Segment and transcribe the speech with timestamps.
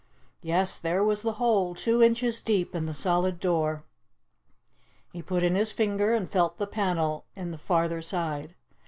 [0.41, 3.83] Yes, there was the hole, two inches deep in the solid door.
[5.13, 8.55] He put in his finger and felt the panel in the farther side.